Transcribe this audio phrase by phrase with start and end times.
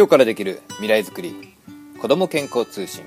[0.00, 1.54] 今日からできる未来づくり
[2.00, 3.04] 子ども健康通信。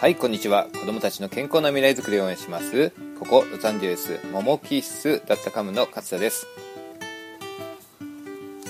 [0.00, 0.68] はいこんにちは。
[0.80, 2.90] 子どもたちの健康な未来づくりを応援します。
[3.18, 6.46] ここロサンゼルスモモキッスダッタカムの勝田です。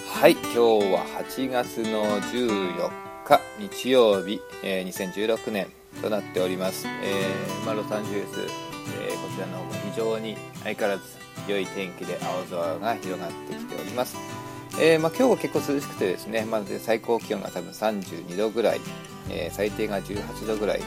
[0.08, 2.90] はい今日は8月の14
[3.24, 5.68] 日日曜日、えー、2016年
[6.02, 11.04] となっております、えーまあ、ロサンゼルス、えー、こちらの方も非常に相変わらず
[11.46, 14.43] 良い天気で青空が広がってきております。
[14.80, 18.80] えー、まあ、今日は結構涼しくてですね、まず最高気温が多分32度ぐらい、
[19.30, 20.80] えー、最低が18度ぐらい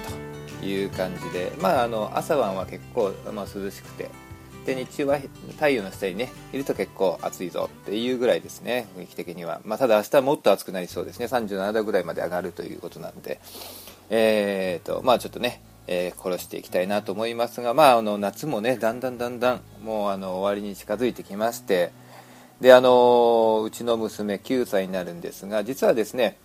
[0.60, 4.10] という感じで、まあ、あの朝晩は結構、まあ、涼しくて
[4.66, 5.20] で日中は
[5.52, 13.40] 太陽の下にねいると結構暑いぞっていうぐらいですね雰囲気的には、まあ、ただ明日はもっと暑くなりそうですね37度ぐらいまで上がるということなんで。
[14.10, 21.92] えーとまあちょっとねえー、殺していきたいなと思いますが、まあ、あの夏もねだんだんだんだんもうあの終わりに近づいてきまして
[22.62, 26.38] であのうちの娘9歳になるんですが実はですね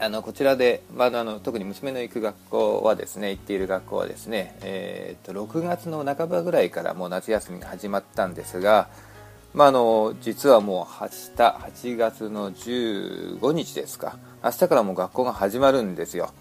[0.00, 8.88] あのこちらで、まあ、あの特に娘の行く学校はですね行っている学校はですね、えーと、6月の半ばぐらいからもう夏休みが始まったんですが、
[9.54, 16.32] まあ、あの実はもう明日8月の15日ですか明日からもう学校が始まるんですよ、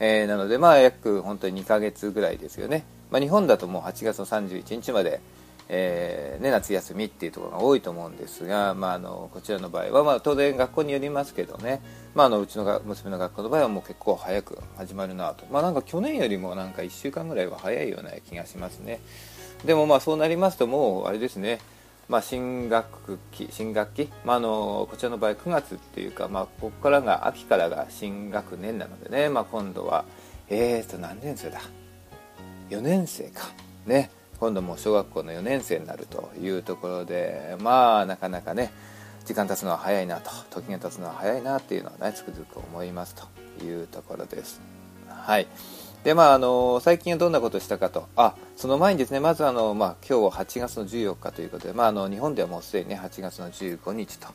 [0.00, 5.20] えー、なのでまあ約本当に2ヶ月ぐらいですよね、まあ、日本だともう8月の31日まで
[5.68, 11.82] えーね、夏休みっていうところが多いと思うんですが、まあ、あのこちらの場合は、まあ、当然学校によりますけどね、
[12.14, 19.00] まあ、あのうちのが娘の学校の場合はもう結構早く始まるなと、まあ、なんか去年よりもなんか1週間ぐらいは早いような気がしますね。
[19.64, 21.58] でもまあそうなりますともうあれですね。
[22.08, 30.04] まあ、新学期新学期、まあ、あのこちらの場合9月っていうか、まあ、ここからが秋からが新学年なのでね、まあ、今度は
[30.48, 31.60] えーと何年生だ
[32.70, 33.48] ？4年生か。
[33.86, 34.10] ね。
[34.38, 38.72] 今度も小学校の4年生になるというところでまあなかなかね
[39.24, 44.60] 時間経つのは早いなと時が経つのは早いなっていうのはねつくづく思いますというところです。
[45.08, 45.46] はい。
[46.04, 48.06] でまああの最近はどんなことをしたかと。
[48.14, 54.28] あその前にですねまずあの、まあ、今日8月の14日ということで、まあ、あの日本ではもうすでにね8月の15日と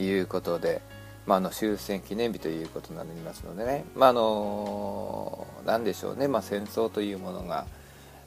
[0.00, 0.80] いうことで
[1.26, 7.66] まあ、あの終戦記念日ということになりますのでね、まあ、あの何でしょうね、まあ、戦争というものが、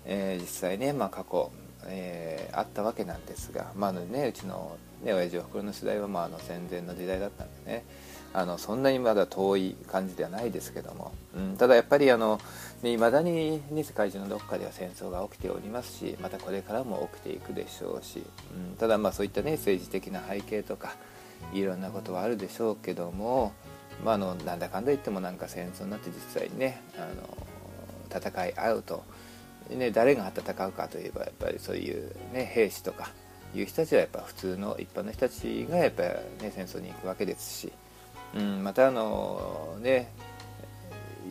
[0.05, 1.51] えー、実際ね、まあ、過去、
[1.85, 7.85] えー、あったわけなんですが、まあね、うちの、ね、親父おふくろの世代は、まあ、あの戦前の時代だったんでね
[8.33, 12.37] あのそんなにまだ遠い感じではないですけども、うん、ただやっぱりいま、
[12.83, 18.21] ね、だに、ね、世界中のどこかでは戦争が起きておりますしまたこれからも起きていくでしょうし、
[18.53, 20.95] うん、ただまあそういったね政治的な背景とか
[21.53, 23.53] いろんなことはあるでしょうけども、
[24.03, 27.37] まあ、あのなんだかんだ言ってもなんか戦争になって実際にねあの
[28.13, 29.03] 戦い合うと
[29.69, 33.09] ね、誰が戦うかといえばやっぱりそういう、ね、兵士とか
[33.55, 37.71] いう人たちはやっぱ普通の一般の人たちがやっぱ、ね、戦争に行くわけですし、
[38.35, 40.11] うん、またあのね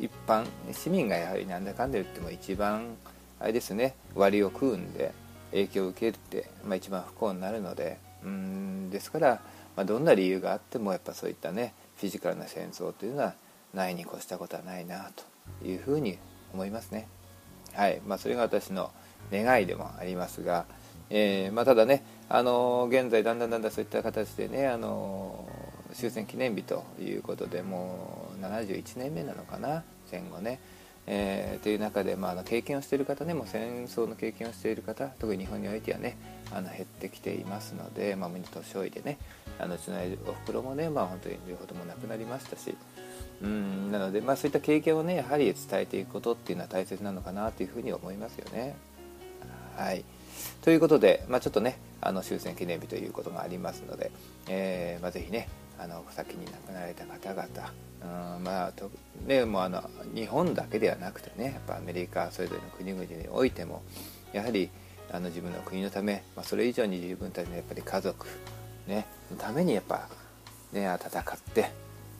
[0.01, 2.97] 一般市民がやはりなんだかんだ言っても一番
[3.39, 5.13] あれですね割を食うんで
[5.51, 9.41] 影響を受けるって、まあ、一番不幸になるのでうんですから、
[9.77, 13.35] まあ、どんな理由があってもやっぱそういったねフィジカルな戦争というのは
[13.73, 15.11] ないに越したことはないな
[15.61, 16.19] というふうに
[16.53, 17.09] 思いますね。
[17.75, 18.01] はい。
[18.07, 18.91] まあ、それが私の
[19.33, 20.67] 願いでもありますが、
[21.11, 25.47] えー、まあ、ただね、あの現在だんだんだんだんそういった形でね、あの
[25.95, 30.59] 終戦記念日ということでもう71年目なのかな戦後ね、
[31.07, 36.17] えー、という中で、まあ、経験をしている方ねもう戦争の経験をしている方特に日本においてはね
[36.53, 39.19] あの減ってきていますので、まあ、年老いでね
[39.59, 42.75] あのうちのおふくろもね、まあ、本当に両方とも亡くなりましたし
[43.43, 48.75] うんなので、まあ、そういった経験をねやはり伝えていくことっていうのは大切なのかなというふうに思いますよね。
[49.77, 50.05] はい
[50.63, 54.11] ということで、まあ、ちょっとねあの終戦記念日ということがありますので、
[54.49, 57.73] えーまあ、ぜひねあの先に亡くなられた方々、
[58.37, 58.91] うんまあと
[59.27, 59.83] ね、もうあの
[60.15, 63.83] 日本だけではなくてねやっぱアメリカそれぞれの国々においても
[64.33, 64.71] やはり
[65.13, 68.27] あの自分の国のため、まあ、それ以上に自分たちのやっぱり家族、
[68.87, 70.09] ね、のためにやっぱ、
[70.73, 71.25] ね、戦っ
[71.55, 71.71] て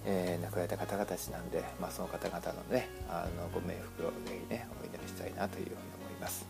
[0.07, 5.77] えー、亡くなられた方々なんで、まあ、その方々のねあのご冥福をぜひねお祈りしたいなというふうに
[6.09, 6.47] 思います。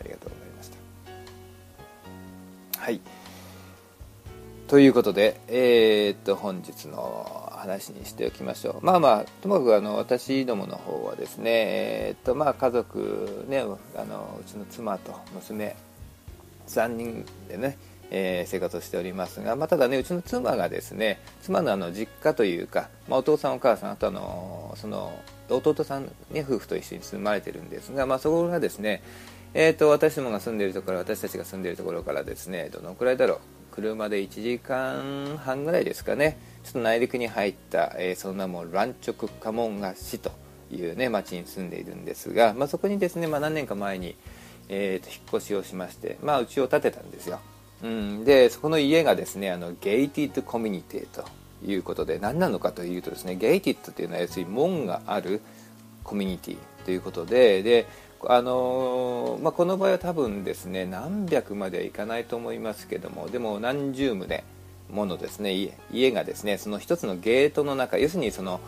[0.00, 0.70] ありがとうございまし
[2.76, 2.80] た。
[2.80, 3.00] はい。
[4.66, 8.84] ということで、えー、っと本日の話にしておきましょう。
[8.84, 15.76] まあまあともかくあの私どもの方はですね、えー、っとまあ、家族ねあのうちの妻と娘
[16.66, 17.76] 3人でね
[18.10, 25.12] えー、生活をしておりますが、まあ、ただねうちの妻がですね妻のあの実家というか、まあ、お父さんお母さんあとあのその
[25.48, 29.02] 弟さん、ね、夫婦と一緒に住まれてるんですが、まあ、そこがですね、
[29.52, 33.40] えーと、私どもが住んでいるところ私たちが住んでいるところからですねどのくらいだろう
[33.74, 40.30] 車で1時間半ぐらいですかねちょっと内陸に入った、えー、その名もランチョクカモンガ市と
[40.70, 44.16] いうね町に住んでいるんですが、まあ、そこにですね、まあ、何年か前に、
[44.68, 47.40] えー、と引っ越しをしまして、まあ、家を建てたんですよ、
[47.82, 51.24] うん、でそこの家がですねあのゲイティッドコミュニティと
[51.66, 55.40] いうことで何なのかというとですねゲイティッドというのは要するに門がある
[56.02, 57.86] コミュニティということでで
[58.26, 64.44] あのまあ、この場合は多分ですね何百まではいかないと思いますけどもでも何十棟
[64.90, 68.60] ものですね家がですねその一つのゲートの中要するにその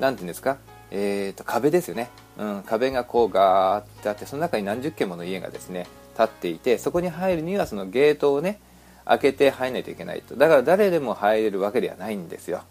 [0.00, 0.58] 何て言うんですか、
[0.90, 8.60] えーと、壁ですよね、うん、壁がこうガーってあってその中に何十軒もの家がですね立っていてそこに入るにはそのゲートをね
[9.04, 10.34] 開けて入らないといけないと。
[10.34, 12.62] だから誰でも入れるわけではないんですよ、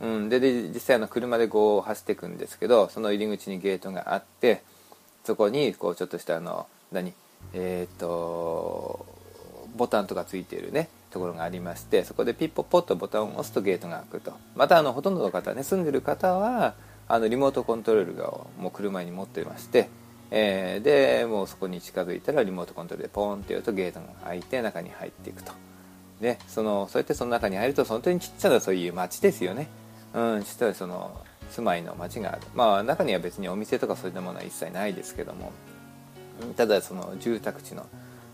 [0.00, 4.62] うん、で実際の車でこう走っていくんですけどその入り口にゲートがあって
[5.24, 7.12] そこにこうちょっとしたあの何
[7.52, 9.06] えっ、ー、と
[9.76, 14.32] ボタンとかついているねところがありましてそこでピッポッポッとボタンを押すとゲートが開くと。
[14.54, 16.74] またあのほとんどの方ね住んでる方は
[17.08, 19.88] あのリモートコントロールがもう車に持ってまして、
[20.30, 25.52] えー、でもうそこに近づいたらリモートコントロールでポーンってやるとゲートが開いて中に入っていくと。
[26.20, 29.68] でそのそうやってその中に入ると本当にちっちゃなそういう街ですよね。
[30.14, 31.18] うんちっちゃいその
[31.50, 32.42] 住まいの街がある。
[32.54, 35.52] まあ中には別にお店とかそういったものは一切ないですけども。
[36.56, 37.86] ただその住宅地の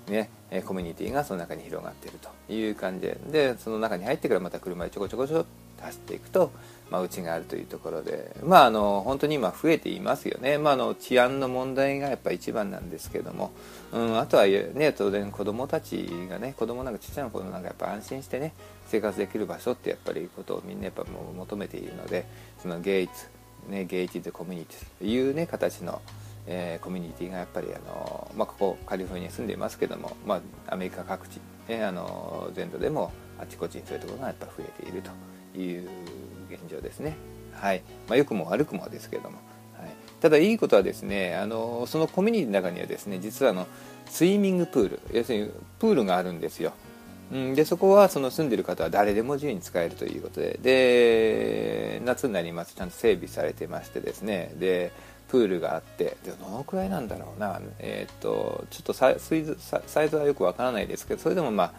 [0.08, 0.30] ね
[0.66, 3.06] コミュニティがその中に広がっているという感じ。
[3.06, 5.46] ででその中に入ってからまた車でちょこちょこちょこ
[5.80, 6.50] 走っていくと、
[6.90, 13.52] まあ、家があるというところでまああの本当に今増えていますよね、まあ、あの治安の問題がやっぱ一番なんですけども、
[13.92, 18.52] うん、あとはね当然子供たちがね子供なんかちっちゃな子供なんかやっぱ安心してね
[18.86, 22.24] 生活できる場所ってやっぱりことをみんなやっぱもう求めているので
[22.62, 23.26] そのゲイツ、
[23.68, 26.00] ね、ゲイティドコミュニティというね形の、
[26.46, 30.36] えー、コミュニティがやっぱりあの、まあ、ここカリフォルニアに住んでいますけども、ま
[30.68, 33.10] あ、アメリカ各地、ね、あの全土でも
[33.40, 35.10] あちこちにそういうところがやっぱ増えていると
[35.58, 35.88] いう
[36.50, 37.16] 現状ですね。
[37.52, 37.82] はい。
[38.08, 39.36] まあ、良くも悪くもですけども、
[39.78, 39.90] はい、
[40.20, 43.66] ただいいことはですねあのそのコミュニティの中にはですね実はあの
[44.06, 45.00] スイミングプール。
[45.12, 46.72] 要するにプールがあるんですよ。
[47.32, 50.58] うん、でそこはその住んでる方は誰でも自由に使えるということで。
[50.62, 52.74] で夏になります。
[52.74, 54.52] ちゃんと整備されてましてですね。
[54.56, 54.92] で
[55.28, 56.16] プールがあって。
[56.24, 61.72] でどのくらいなんだろうな、えー、っとちょっとサイズサイズはよくわからないですけどそれでもまあ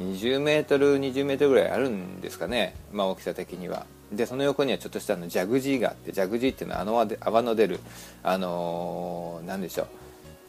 [0.00, 3.86] 20メートル20メートルぐらいあるんですかね、まあ、大きさ的には。
[4.12, 7.80] でその横にはちょっとしたのジャグジーがあってジャグジーっていうのはあの泡の出る
[8.22, 9.86] あのー、でしょう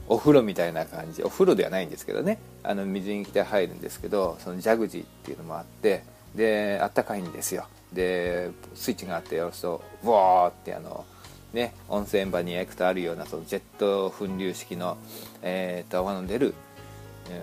[0.08, 1.24] お風呂みたいな感じ。
[1.24, 2.40] お風呂ではないんですけどね。
[2.62, 6.04] あの水に来て入るんですけどそのジャグジーっていうのもあって
[6.36, 7.66] であったかいんですよ。
[7.94, 11.06] でスイッチがあって押すとボーってあの
[11.54, 14.98] ね温泉場に行くとあるようなそのジェット噴流式の、
[15.42, 16.54] えー、と泡の出る、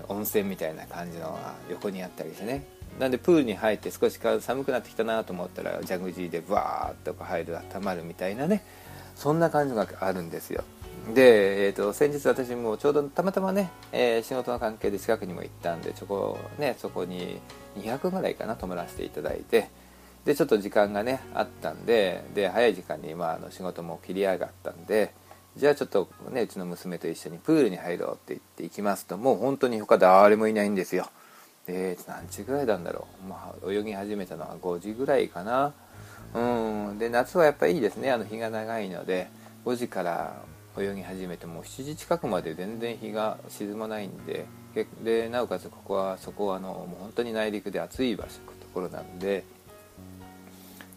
[0.08, 2.66] 温泉みたいな感じのが横にあったりしてね。
[3.00, 8.62] なんでプールに入って少し寒くなってきたなと思ったらジャグジーでバーッと入る温まるみたいなね
[9.16, 10.62] そんな感じがあるんですよ。
[11.14, 17.40] で、えーと、先日私もちょうどたまたまね、えー、仕事の関係で近くにも行ったんでちょこ、ね、そこに
[17.78, 19.70] 200ぐらいかな泊まらせていただいて
[20.26, 25.14] でちょっと時間がねあったんでで早い時間に、まあ、あの仕事も切り上がったんで
[25.56, 31.08] じゃあちょっとねうちの娘と一緒にプールに入ろうって言って行きますともう本当に他誰もいないんですよ。
[31.70, 35.72] で何時ぐらいなんだろう、まあ、泳ぎ始めたのは5時ぐらいかな。
[36.34, 36.98] うん。
[36.98, 38.10] で夏はやっぱりいいですね。
[38.10, 39.28] あの日が長いので
[39.64, 40.42] 5時から
[40.78, 44.46] 泳ぎ始めても7時近くまで全然日が沈まないんで
[45.04, 48.30] でなおかつここはそこはあのもう本当に内陸で暑い場所
[48.60, 49.44] ところなんで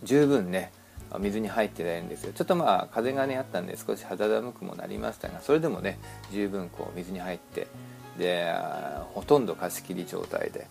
[0.03, 0.71] 十分ね
[1.19, 2.33] 水に入ってないんですよ。
[2.33, 5.99] ちょっとまあ風がねあったんで少し肌寒くもなりましたがそれでもね
[6.31, 7.67] 十分こう水に入って
[8.17, 8.53] で
[9.13, 10.67] ほとんど貸し切り状態で、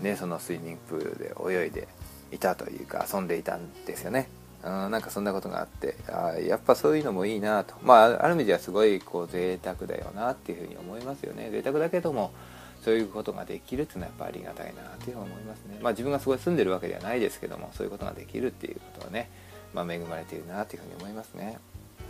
[0.00, 1.88] ね、そのスイミングプールで泳いで
[2.32, 4.28] いたというか遊んでいたんですよね。
[4.62, 7.74] なんかそんなことがあってあやっぱそういうのもいいなと。
[7.82, 11.48] まあある意味ではすごいこう贅沢だよなっていうふうに思いますよね。
[11.50, 12.32] 贅沢だけども
[12.84, 15.78] そういうことができるっていうのはやっぱありがたいなっていうふうに思いますね。
[15.80, 19.30] まあ自分がすごい住んでるわけではないですけどもそういうことができるっていうことはね、
[19.72, 21.58] まあ、恵まれているなっていうふうに思いますね。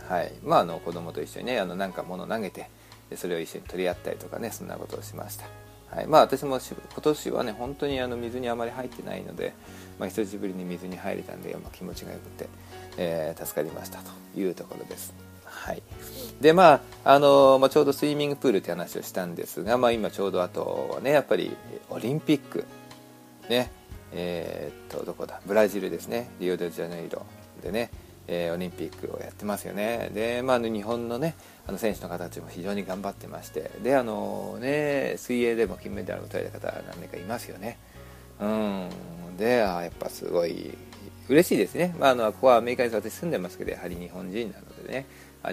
[0.09, 0.33] はい。
[0.43, 2.69] まああの子供と一緒にねあのなんか物投げて
[3.15, 5.45] それを一緒に取り合ったりとかねそんなことをしました。
[5.89, 9.53] はい、まあ私も今年はね本当にあの水にあまり入ってないので、
[9.99, 12.47] まあ、久しぶりに水に入れたんで、まあ、気持ちがよくて、
[12.97, 15.13] えー、助かりましたというところです。
[15.43, 15.83] はい、
[16.39, 21.55] でまああのまあ、ちょうどスイミングプールって話をしたんですが、まあ、今ちょうどあとはねやっぱり
[21.89, 22.63] オリンピック
[23.49, 23.69] ね
[24.13, 26.29] えー、っとどこだブラジルですね。
[26.39, 27.25] リオデジャネイロ
[27.61, 27.91] でね、
[28.27, 30.09] えー、オリンピックをやってますよね。
[30.13, 31.35] で、まあ、日本のね
[31.71, 37.77] あの選手の方たちも非常に頑張ってましてであの、ね、水泳でも金メダルを取られた方何名かいますよね。
[38.41, 38.89] うん。
[39.37, 40.77] であやっぱすごい
[41.29, 45.05] 嬉しいですね、まあ、あのここはアメリカに私住んでますけどやはり日本人なのでね。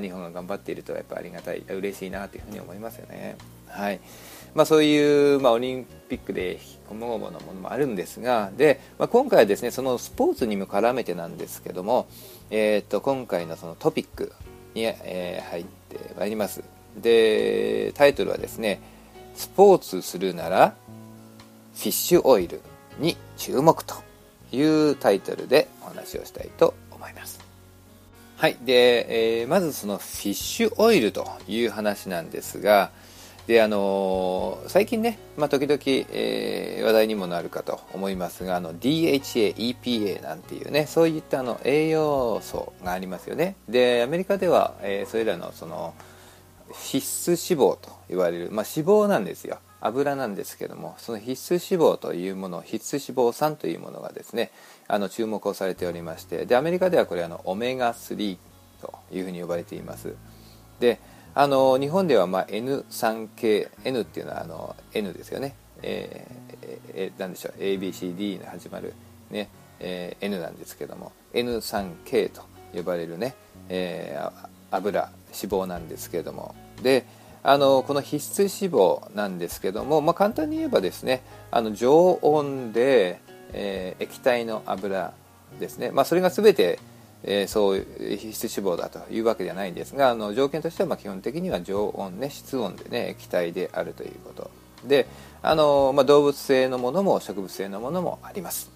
[0.02, 3.38] 日本が頑張っているとやっぱありがたい嬉しいなというふうに思いますよね。
[3.68, 4.00] はい。
[4.54, 12.06] まあ、そういう、まあ、オリンピックで引きこもごものものもあるんですがで、まあ、今回はですねそのスポーツにも絡めてなんですけども、
[12.50, 14.32] えー、と今回のそのトピック
[14.74, 16.62] に、えー、入ってまいります
[16.96, 18.80] でタイトルはですね
[19.34, 20.74] スポーツするなら
[21.74, 22.60] フィッシュオイル
[22.98, 23.94] に注目と
[24.50, 27.38] いうタイトルでお話をしたいと思います。
[28.36, 28.56] はい。
[28.64, 32.90] で、えー、まずそのフィッシュオイルという話なんですが、
[33.48, 43.56] で、あの、最近ね、まあ、時々、えー、話題にもなるかと思いますが、あの、DHA、EPA なんていうね、そういったあの栄養素がありますよね。
[43.66, 45.94] で、アメリカでは、えー、それらのその、
[46.74, 49.58] 必須脂肪と言われる、まあ、脂肪なんですよ。
[49.80, 54.50] 油なんですけどもその必須脂肪というもの必須脂肪酸というものがですね
[54.88, 58.36] あの注目をされておりましてでアメリカではこれあのオメガ3
[58.80, 60.16] というふうに呼ばれています
[60.80, 60.98] で
[61.38, 67.52] あの日本ではまあ N3 系 N っていうのはあの N ですよね、えーえー、何でしょう。
[67.60, 68.92] ABCD に始まる、
[69.30, 71.12] ねえー、N なんですけども。
[71.32, 72.42] N3 系と
[72.74, 73.36] 呼ばれるね、
[73.68, 76.56] えー、油脂肪なんですけども。
[76.82, 77.06] で
[77.44, 83.20] あのこの必須脂肪なんですけども、まあ、簡単に言えばですねあの常温で、
[83.52, 85.12] えー、液体の油
[85.60, 86.80] ですね、まあ、それが全て、
[87.24, 94.50] えー、そう必須脂肪だというわけではないんですがあの条件としてはまあ基本的には常温、ね、室温で、ね、液体であるということ。
[94.86, 95.08] で
[95.42, 98.70] あの、まあ、動物性のものも植物性のものもあります。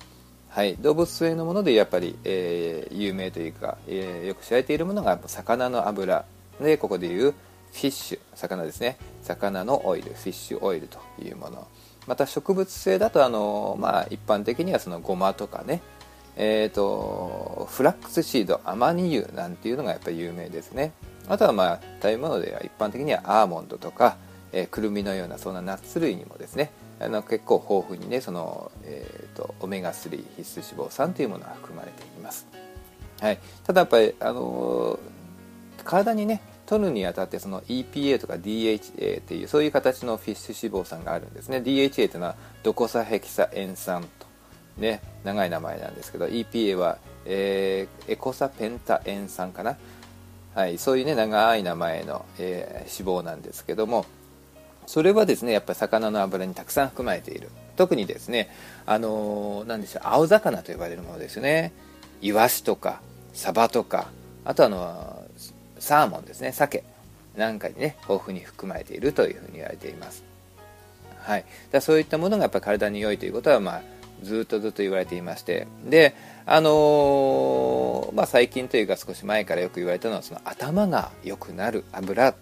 [0.49, 6.25] はい、動物性のものでやっぱり、えー、有名というか、えー、よく知られているものが魚の油。
[6.61, 8.19] でここでいうフィッシュ。
[8.35, 8.99] 魚ですね。
[9.23, 10.13] 魚のオイル。
[10.13, 11.67] フィッシュオイルというもの。
[12.07, 15.81] また植物性だとあの、まあ、一般的にはそのごまとかね
[16.37, 20.93] えーと、フラックスシードアマニ油なんていうのがやっぱり有名ですね。
[21.29, 24.17] あとはまあ食べ物では一般的にはアーモンドとか、
[24.53, 26.73] えー、くるみのようなそんなナッツ類にもですね。
[27.03, 32.47] あの結構豊富にねその、えーと、オメガ3必須脂肪酸というものが含まれています、
[33.21, 41.59] はい、ただやっぱり、あのー、体にね取るにあたってその EPA とか DHA っていうそういう形のフィッシュ脂肪酸があるんですね。
[41.59, 44.09] DHA というのはドコサヘキサ塩酸
[44.79, 49.77] ね長い名前なんですけど EPA は、えー、エコサペンタ塩酸かな？
[50.55, 54.05] はいそういうね長い名前の、えー、脂肪なんですけども
[54.87, 57.49] それはですねやっぱり魚の油にたくさん含まれている。
[57.75, 58.51] 特にですね
[58.85, 61.73] あのー、何でしょう青魚と呼ばれるものですよね。
[62.21, 63.01] イワシとか
[63.33, 64.09] サバとか
[64.45, 65.25] あとあの
[65.79, 66.85] サーモンですね鮭
[67.35, 70.23] なんかにね豊富に含まれているというふうに言われています。
[71.21, 71.45] はい。
[71.71, 73.83] だそういったものがやっぱ体に良いということはまあ
[74.23, 75.67] ずっとずっと言われていまして。
[75.85, 76.15] で
[76.45, 82.35] あのー、まあ最近というか少し前からよく言われたのはその頭が良くなる油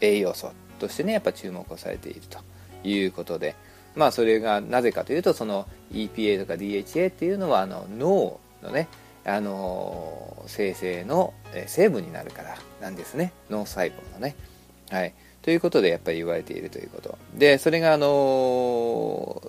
[0.00, 2.38] 栄養素としてねやっぱ注目をされていると
[2.84, 3.54] いうことで。
[3.94, 8.88] まあそれがなぜかというとその EPA とか DHA っていうのはあの脳のね
[9.24, 11.32] あの生成の
[11.66, 13.32] 成分になるからなんですね。
[13.50, 14.34] 脳細胞のね。
[14.90, 17.16] はい、ということでやっぱり言われているということ。
[17.34, 19.40] でそれがあの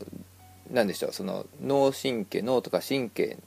[0.74, 3.38] 何でしょうその脳神経脳とか神経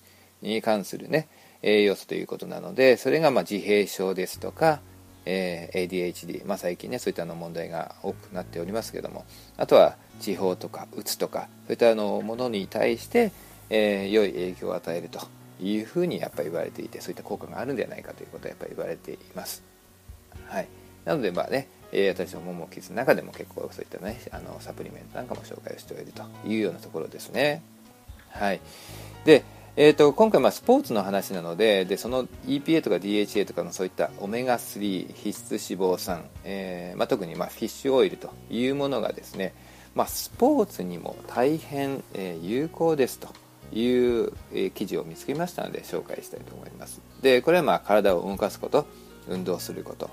[0.40, 1.28] に関するね
[1.62, 4.80] 栄養素ということなのでそれがま自閉症ですとか、
[5.24, 13.32] えー、ADHD、まあ、最近ねそういったの問題が多くなっておりますけどもあとは地方とかうつとかそういったのものに対して、
[13.68, 15.20] えー、良い影響を与えると
[15.60, 19.62] いうふうにやっぱり言われていてそういった効果があるんではないかということはやっぱり言われています。
[20.46, 20.68] はい、
[21.04, 27.62] なのでまあね、えー、私のももキッズの中でも結構そういったねあのサプリメントなんかも紹介をしておいるというようなところですね。
[28.30, 28.60] はい、
[29.24, 29.44] で
[29.78, 39.52] えーと、今回まあスポーツの話なのででその EPA とか DHA とかのそういったオメガ3必須脂肪酸、えーまあ、特にまあフィッシュオイルというものがですね、
[39.94, 43.28] まあ、スポーツにも大変、えー、有効ですと。
[43.72, 48.86] いうえ記事を見つけましたので紹介したいと思いますでこれはまあ体を動かすこと
[49.26, 50.08] 運動すること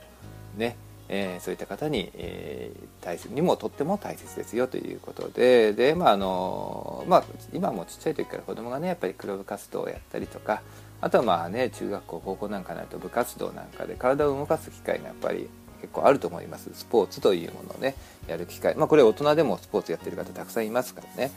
[0.58, 0.76] ね
[1.10, 10.62] えー、そういった方に、えー、大切にもとっても大切ですよということでで、まああのまあ、今もちっちゃい時から子供がねやっぱりクラブ活動をやったりとか
[11.02, 15.50] あとはまあね中学校高校なんかになると部活動なんかで体を動かす機会がやっぱり
[15.82, 16.70] 結構あると思います。
[16.74, 17.96] スポーツというものをね
[18.28, 18.76] やる機会。
[18.76, 21.32] まあこれ大人でもスポーツやってる方たくさんいますからね。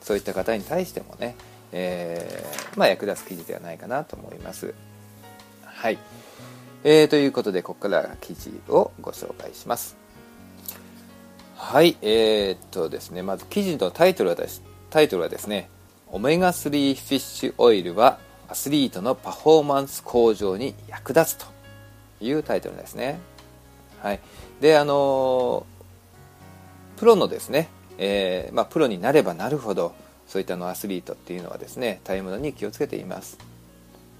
[0.00, 1.36] そういった方に対してもね
[1.72, 4.74] えー、まあ、役立つ記事ではないかなと思います。
[5.64, 5.98] はい、
[6.82, 9.96] えー、ということでここから記事をご紹介します。
[11.56, 15.68] はい、えー、っとですね、まず記事のタイトルはですタイトルはですね、
[16.08, 18.18] オメガ3フィッシュオイルは
[18.48, 21.46] アスリートのパフォーマンス向上に役立つと
[22.20, 23.20] いうタイトルですね。
[24.02, 24.20] はい、
[24.60, 25.66] であの
[26.96, 27.68] プロのですね、
[27.98, 29.94] えー、まあ、プロになればなるほど
[30.26, 33.38] そういったのアスリートっていうのはですね食べ物に気をつけています、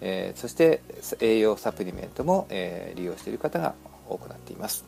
[0.01, 0.83] えー、そして
[1.21, 3.75] 栄養サプリメントも、えー、利用している方が
[4.09, 4.85] 多くなっています、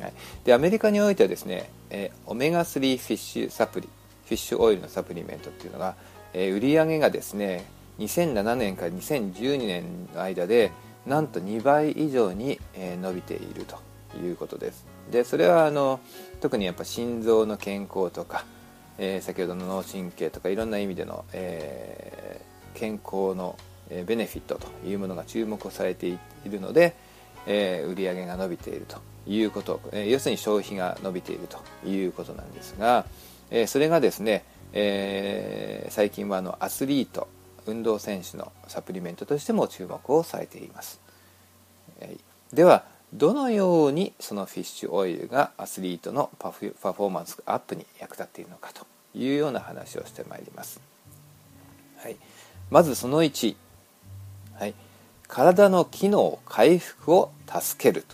[0.00, 0.12] はい、
[0.44, 3.88] でアメリカにおいてはですね、えオメガ3フィッシュサプリ
[4.24, 5.96] フィッシュオイルのサプリメントっていうのが、
[6.32, 7.64] え売り上げがですね
[7.98, 10.72] 2007年から2012年の間で
[11.06, 13.76] なんと2倍以上にえ伸びていると
[14.18, 14.86] いうことです。
[15.10, 16.00] でそれはあの
[16.40, 18.44] 特にやっぱ心臓の健康とか、
[18.98, 23.56] えー、先ほどの脳神経とかいろんな意味での、えー、健康の
[24.06, 26.94] ベネフィットというものが注目されているので、
[27.46, 33.04] えー、売上が伸びているということ、え、要するに消費が伸びているということなんですが、
[33.50, 37.28] え、それがですね、えー、最近はあのアスリート
[37.66, 41.00] 運動選手のサプリメントとしても注目をされています、
[42.00, 42.16] え、
[42.52, 50.80] ではどのようにそのフィッシュオイルがアスリートのパフォーマンスアップに役立っているのかというような話をしてまいります、
[51.96, 52.16] はい、
[52.70, 53.56] まずその1、
[55.30, 58.04] 体の機能回復を助ける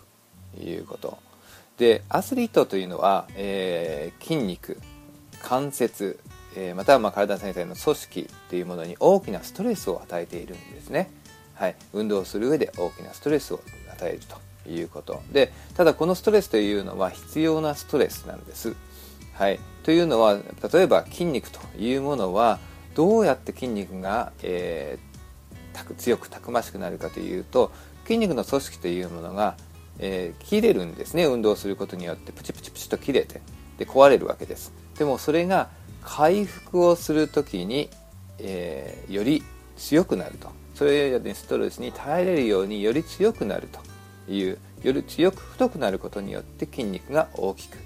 [0.54, 1.18] ということ。
[1.78, 4.78] でアスリートというのは、えー、筋肉
[5.42, 6.18] 関節、
[6.56, 11.10] えー、またはま体全体の組織というものに大きなストレスを与えているんですね、
[11.54, 13.60] はい、運動する上で大きなストレスを
[13.92, 14.20] 与える
[14.64, 15.22] ということ。
[15.32, 18.74] でただこのストレスというのは必要なストレスなんです。
[19.34, 20.38] はい、というのは
[20.72, 22.58] 例えば筋肉というものは
[22.94, 27.72] どうやって筋肉が、えー、強くたくましくなるかというと
[28.04, 29.56] 筋肉の組織というものが、
[29.98, 31.24] えー、切れるんですね。
[31.24, 32.32] 運動することによって。
[32.32, 33.40] プチプチプチと切れて。
[33.78, 34.72] で壊れるわけです。
[34.96, 35.68] でもそれが
[36.02, 37.90] 回復をする時に、
[38.38, 39.42] えー、より
[39.76, 40.48] 強くなると。
[40.74, 43.68] それよりストレスに耐えれるようにより強くなる
[44.26, 47.78] というより強く太くなることによって筋肉が大きく、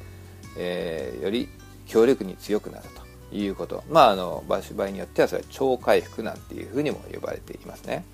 [0.59, 1.48] えー、より
[1.87, 3.00] 強力に強くなると。
[3.33, 3.85] いうこと。
[3.88, 8.05] まああの場合によってはそれは超回復なんていうふうにも呼ばれていますね。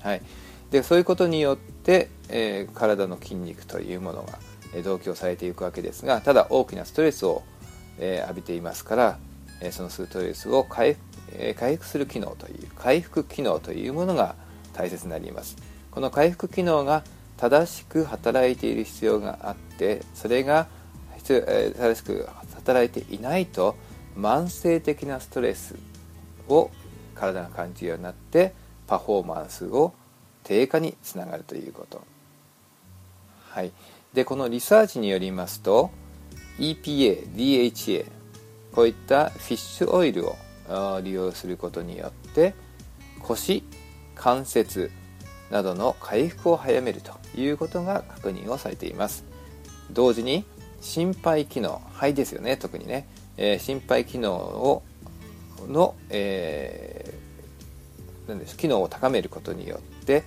[0.00, 0.22] はい、
[0.70, 4.38] でそういうことによって、えー、体の筋肉というものが
[4.82, 7.42] 同居されていくわけですがただ大きなストレスを、
[7.98, 9.18] えー、浴びていますから、
[9.60, 10.96] えー、そのストレスを回,、
[11.32, 14.34] えー、回復する機能という回復機能というものが
[14.74, 15.56] 大切になります。
[15.90, 17.04] この回復機能が
[17.36, 20.66] 正しく働いている必要があってそれが
[21.22, 23.76] 正しく働いていないと
[24.16, 25.76] 慢性的なストレス
[26.48, 26.70] を
[27.14, 28.54] 体が感じるようになって
[28.86, 29.94] パフォーマンスを
[30.42, 32.02] 低下につながるということ。
[33.50, 33.72] はい、
[34.12, 35.90] でこのリサーチによりますと
[36.58, 38.06] EPA、DHA
[38.72, 40.36] こういったフィッシュオイルを
[41.02, 42.54] 利用することによって
[43.20, 43.62] 腰
[44.14, 44.90] 関節
[45.50, 49.24] などの回復を早めるということが確認をされています。
[49.90, 50.44] 同時に
[50.80, 54.82] 心肺機能肺ですよね特にね、えー、心肺機能を
[55.68, 60.22] の、えー、なんでしょう機能を高めることによって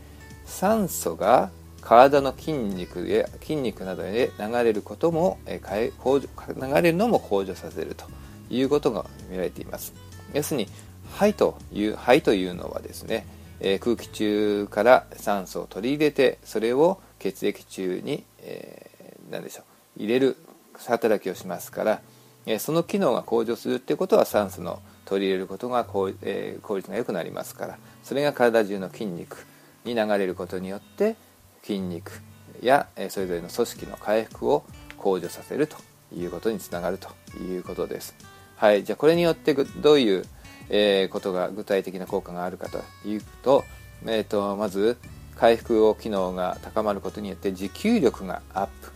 [0.45, 1.49] 酸素が
[1.81, 8.05] 体の筋肉や筋肉などで流れることも、えー、向上流れるのも向上させると
[8.49, 9.93] いうことが見られています。
[10.33, 10.67] 要するに
[11.13, 13.25] 肺という肺というのはですね
[13.59, 19.63] え空気中から酸素を取り入れてそれを血液中に、えー、何でしょ
[19.97, 20.37] う入れる
[20.73, 22.01] 働きをしますから、
[22.47, 27.77] えその機能が向上するっていうことは酸素の取り入れることが効,、え、効率が良くなりますから。
[28.03, 29.45] それが体中の筋肉
[29.83, 31.15] に流れることによって
[31.61, 32.21] 筋肉
[32.61, 34.63] や、えそれぞれの組織の回復を
[34.97, 35.77] 向上させると
[36.15, 38.15] いうことにつながるということです。
[38.55, 40.25] はい、じゃあこれによってどういう
[40.69, 43.63] え、ことが具体的な効果があるかというと,、
[44.05, 44.97] えーと、まず
[45.35, 48.91] 回復を機能が高まることによって持久力がアップ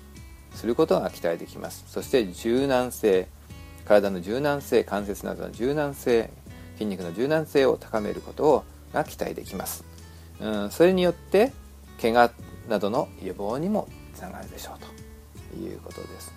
[0.55, 1.85] することが期待できます。
[1.87, 3.27] そして柔軟性
[3.91, 6.29] 体の柔軟性関節などの柔軟性
[6.75, 9.83] 筋肉の柔軟性を高めることをが期待できます、
[10.39, 11.51] うん、それによって
[12.01, 12.31] 怪我
[12.69, 16.31] などの予防にもつながるでしょうということです。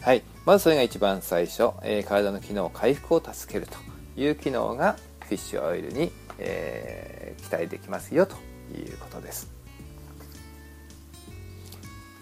[0.00, 0.22] はい。
[0.44, 3.76] まずそれが一番最初、えー、体の機能回復を助けると
[4.20, 8.36] いう機能がフィッシュオイルに、えー、期待できますよと
[8.74, 9.59] いうことです。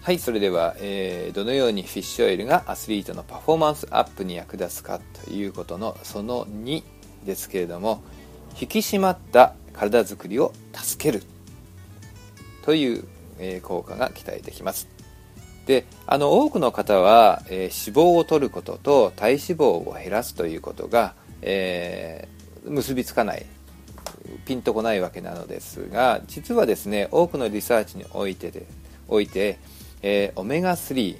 [0.09, 6.81] はい、それでは、えー、どのようにフィッシュオイルがアスリートのパフォーマンスアップに役立つかということのその2
[7.27, 8.01] ですけれども
[8.59, 11.23] 引き締まった体づくりを助ける
[12.65, 13.03] という、
[13.37, 14.87] えー、効果が期待できます。
[15.67, 23.45] であの多くの方は、えー、脂肪を取ることと体脂肪を減らすということがえー、結びつかない
[24.47, 28.65] ピンとこないわけなのですが実はですね多くのリサーチにおいてで
[29.07, 29.59] おいて、
[30.01, 31.17] えー、オメガ3、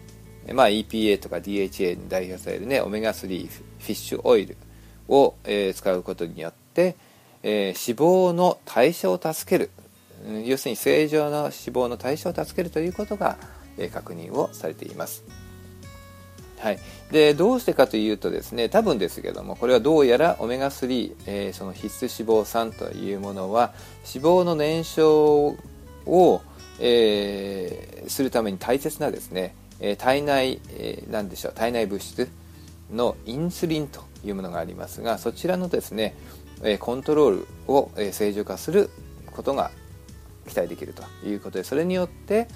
[0.54, 4.58] まあ、EPA とか DHA に代表されるねオメガ3フィッシュオイル
[5.08, 6.96] を、えー、使うことによって、
[7.44, 9.72] えー、脂肪の代謝を助ける
[10.46, 13.38] 要するに正常な脂肪の代謝を助けるということが、
[13.78, 15.24] えー、確認をされています。
[16.60, 23.74] はい、でどうしてかというとですね多分ですけどもこれはどうやらオメガ3、えー、その必須脂肪酸というものは
[24.14, 25.58] 脂肪の燃焼
[26.06, 26.42] を、
[26.80, 32.30] えー、するために大切なですね、え、体内、えー、何でしょう体内物質
[32.92, 36.16] のインスリンというものがありますがそちらのですね、
[36.64, 38.90] えコントロールを、え正常化する
[39.32, 39.72] ことが
[40.48, 42.48] 期待できるということでそれによって、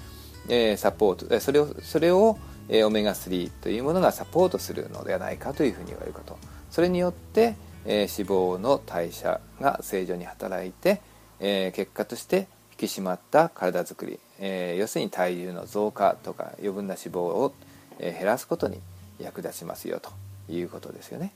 [0.48, 6.38] えサポートそれをそれをオメガ3というものがサポートするのではないかというふうに言われること。
[6.70, 7.54] それによって、
[7.86, 11.00] え脂肪の代謝が正常に働いて、
[11.40, 12.48] え結果として
[12.88, 17.54] き締まった体づくり、え要するに体重の増加とか余分な脂肪を、
[17.98, 18.80] 減らすことに
[19.20, 20.10] 役立ちますよと
[20.52, 21.32] いうことですよね。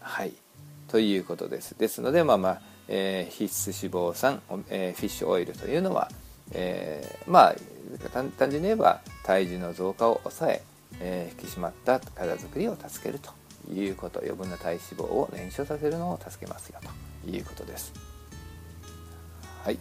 [0.00, 0.32] はい
[0.88, 1.76] ということです。
[1.78, 6.10] ですのでまあまあ、えー、必須脂肪酸、えー、フィッシュオイルというのは、
[6.52, 7.54] えー、まあ
[8.12, 10.62] 単純に言えば体重の増加を抑え
[11.00, 13.32] えー、引き締まった体づくりを助けると
[13.72, 16.80] いうこと余分な体脂肪を燃焼させるのを助けますよ
[17.24, 17.92] ということです。
[19.64, 19.78] はい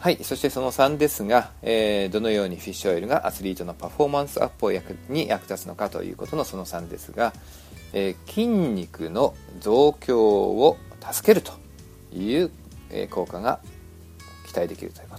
[0.00, 7.34] はい、そしてその3ですが、えー、どのようにフィッシュオイルがアスリートのパフォーマンスアップを役に役立つのかということのその3ですが、
[7.92, 11.52] えー、筋肉の増強を助けると
[12.16, 12.50] いう、
[12.88, 13.60] えー、効果が
[14.46, 15.18] 期待できるというこ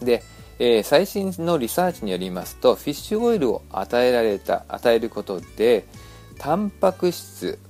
[0.00, 0.04] と。
[0.04, 0.24] で、
[0.58, 5.86] え、最新のリサーチによりますとフィッシュオイルを与えられた与えることで
[6.36, 7.60] タンパク質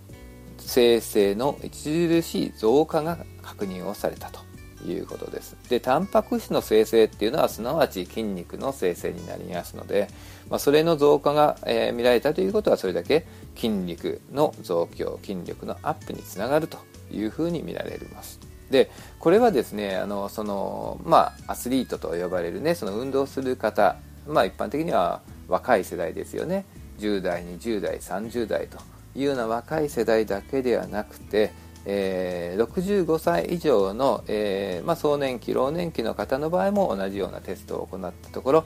[0.57, 4.48] 生成の著しい増加が確認をされたと。
[4.87, 5.57] いうことです。
[5.69, 10.09] でタンパク質の生成っていうのはすなわち筋肉の生成になりますので、
[10.51, 16.79] まあ、それの増加が、えー、見られたということはそれだけ筋肉の増強筋力のアップにつながると
[17.11, 18.41] いうふうに見られます。
[18.71, 26.67] でこれはですねあのその、まあ、アスリートと呼ばれるねその運動する方、まあ、一般的には若い世代ですよね。
[26.99, 28.79] 10代20代30代と
[29.14, 31.53] いうような若い世代だけではなくて、
[31.90, 38.64] えー、65歳以上の、えー、まあ、壮年期老年期の方の場合も同じようなテストを行ったところ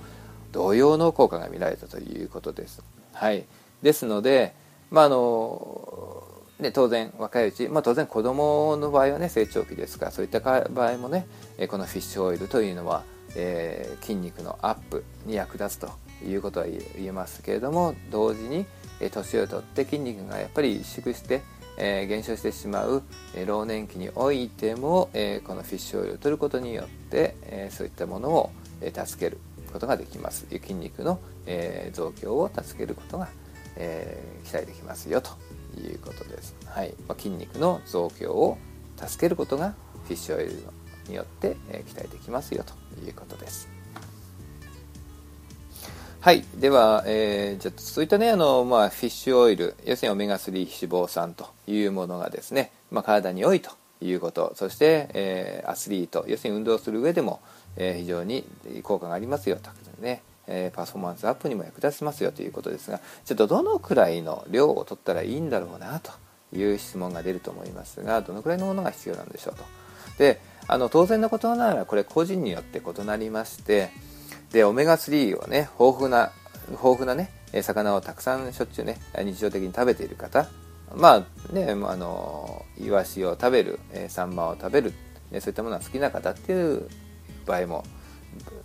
[0.50, 2.82] 同様の効果が見られたということです。
[3.12, 3.44] はい、
[3.80, 4.54] ですので、
[4.90, 6.24] まあ、の
[6.60, 11.26] で当然若いうち、まあ、当然子どもの場合はね成長期ですからそういった場合もね
[11.68, 13.04] このフィッシュオイルというのは、
[13.36, 15.90] えー、筋肉のアップに役立つと
[16.26, 18.66] いうことは言えますけれども同時に
[19.10, 21.42] 年を取って筋肉がやっぱり萎縮して、
[21.76, 23.02] えー、減少してしまう、
[23.34, 29.38] えー、老年期においても、えー、このフィッシュオイルを取ることによって、えそういったものを、え助ける
[29.72, 30.46] ことができます。
[30.50, 33.28] 筋肉の、え増強を助けることが、
[33.76, 35.30] え期待できますよと
[35.80, 36.94] いうことです、はい。
[37.08, 38.58] まあ、筋肉の増強を
[38.96, 40.62] 助けることがフィッシュオイル
[41.08, 43.71] によって、え期待できますよということです。
[46.22, 57.40] はいでは、えー、じゃそういったねあの、まあ、フィッシュオイル要するにオメガ3脂肪酸というものがですね、まあ、体に良いということそして、えー、アスリート要するに運動する上でも、
[57.76, 58.44] えー、非常に
[58.84, 66.12] 効果がありますよとねえー、パフォーマンスアップにも役立ちますよということですがちょっとどのくらいの量を取ったらいいんだろうなと
[66.52, 69.64] いう質問が出ると思いますがどのくらいのものが必要なんでしょうと。
[70.18, 73.90] であの当然のことながらこれ個人によって異なりまして
[74.52, 76.32] でオメガ3をね豊富な
[76.70, 77.30] 豊富なね
[77.62, 80.48] 魚をたくさんしょっちゅうね日常的に食べている方。
[80.94, 84.92] まあねあのイワシを食べるサンマを食べる
[85.32, 86.88] そういったものが好きな方っていう
[87.46, 87.84] 場合も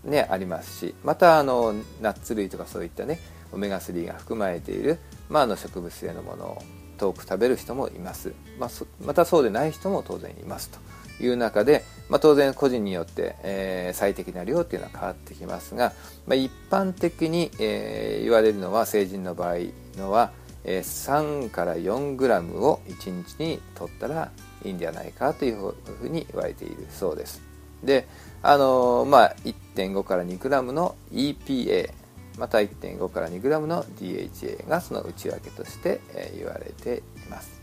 [0.04, 3.19] ね、ありますしまたあのナッツ類とかそういったね
[3.52, 4.97] オメガ3が含まれている、
[5.30, 6.62] まあ、あの植物性のものを
[6.97, 8.69] 遠く食べる人もいます、まあ、
[9.06, 15.93] またそうでない人も当然いますという中で、まあ、当然個人によって、えー、最適な量っていうのは変わってきますが、
[16.26, 19.56] まあ、一般的に、えー、言われるのは成人の場合
[19.98, 20.32] のは、
[20.63, 24.32] えー、3から 4g を1日に取ったら
[24.63, 27.41] いいんではないかというふうに言われているそうです
[27.84, 28.08] で
[28.41, 31.91] あのまあ、1.5から 2g の EPA
[32.38, 37.62] また1.5から 2g の DHA がその内訳として、えー、言われています。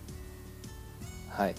[1.30, 1.54] はい、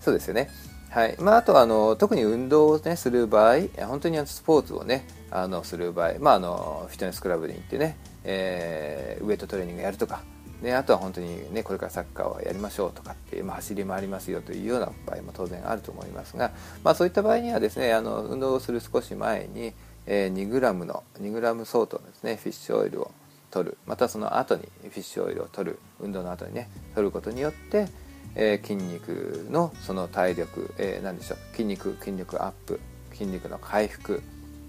[0.00, 0.50] そうですよね。
[0.94, 1.16] はい。
[1.18, 3.56] まあ、あとあの特に運動を、ね、する場合
[3.88, 10.22] 本当にスポーツをねあのする場合、まあ、あのフィットネスクラブに行ってね、えー、ウエイトトレーニングやるとか
[10.62, 16.52] ね、あとは本当に、ね、これからサッカーをやりましょうとかって、まあ、走り回りますよというような場合も当然あると思いますが、
[16.84, 19.74] まあ、そういった場合にはですねあの運動をする少し前に、
[20.06, 23.10] えー、2g の 2g 相当のですねフィッシュオイルを
[23.50, 23.78] 取る。
[23.86, 25.78] またその後にフィッシュオイルを取る。
[26.00, 27.88] 運動の後にね取ることによって、
[28.36, 32.80] えー、筋肉のその体力、えー、何でしょう筋肉筋力アップ
[33.12, 34.22] 筋肉の回復、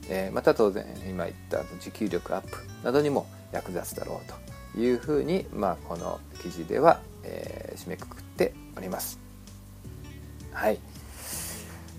[0.10, 9.20] えー、また当然今言った持久力アップなどにも役立つだろうというふうに、まあ、この記事では、えー、締めくくっております。
[10.52, 10.80] はい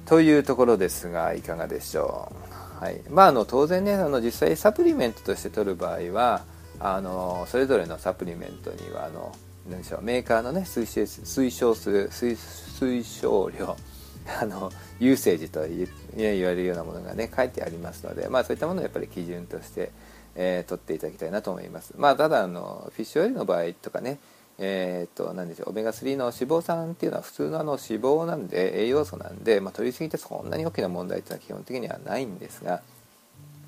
[0.06, 2.32] というところですがいかがでしょ
[2.80, 2.84] う。
[2.84, 6.44] はいまあ、あの当然ねあの実際サプリメントとして取る場合は
[6.78, 9.34] あのそれぞれのサプリメントにはあの
[9.68, 13.76] 何でしょうメーカーのね推奨推奨する推奨量
[14.40, 19.90] あのユーセージと言われるようなものがね書いてありますので、まあ、そういったものをやっぱり基準として
[20.36, 21.94] えー、取っていただきたいなと思います。
[21.96, 24.18] まあ、ただあのフィッシュオイルの場合とかね
[24.58, 32.80] えーと、何でしょうオメガ3の脂肪酸っていうのは普通のあの脂肪なんで栄養素なんで、まあ、取りすぎてそんなに大きな問題っていうのは基本的にはないんですが、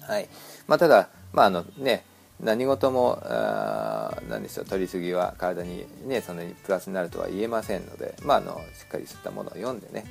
[0.00, 0.28] はい
[0.66, 2.04] まあ、ただ、まああのね、
[2.40, 10.04] 何事もあ何でしょう取りすぎは体に、ね、そんなにプラスになるとは言えませんので、まあ、あのしっかりそういったものを読んでね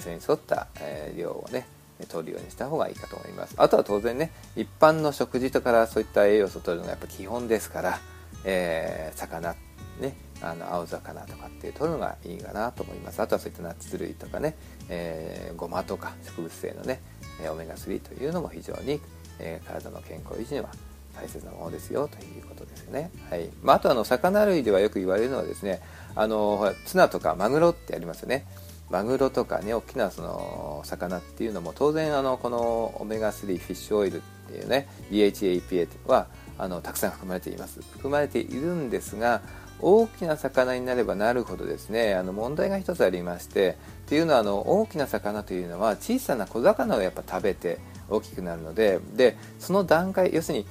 [0.00, 1.66] それに沿った、えー、量をね
[2.08, 3.54] 取るようにした方がいいかと思います。
[3.56, 7.98] あとは当然ね一般の食事とからそういった栄養素を取るのがやっぱ基本ですから、
[8.44, 9.54] えー、魚
[10.00, 13.20] ねあの青魚とかっていう取るのがいいかなと思います。
[13.20, 14.56] あとはそういったナッツ類とかね、
[14.88, 17.00] えー、ごまとか植物性のね
[17.50, 19.00] オメガ3というのも非常に、
[19.38, 20.70] えー、体の健康維持には
[21.20, 23.10] 大切なものですよということですよね。
[23.28, 25.80] はいまあ、あとあの魚類ではよく言われるのはですね
[26.14, 28.46] あのツナとかマグロってありますよね。
[28.90, 39.42] マグロとかね大きなその魚っていうのも当然あのこのオメガ3フィッシュオイルっていうね DHA EPA はあのたくさん含まれています含まれているんですが
[39.80, 43.76] 大きな魚になればなるほどですねあの問題が一つありまして
[44.06, 47.78] っていうのはあの大きな魚というのは小さな小魚をやっぱ食べて
[48.08, 50.66] 大きくなるのででその段階要するに